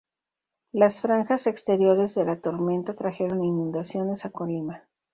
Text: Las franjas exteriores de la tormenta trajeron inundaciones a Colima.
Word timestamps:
Las 0.71 0.99
franjas 0.99 1.45
exteriores 1.45 2.15
de 2.15 2.25
la 2.25 2.41
tormenta 2.41 2.95
trajeron 2.95 3.43
inundaciones 3.43 4.25
a 4.25 4.31
Colima. 4.31 4.83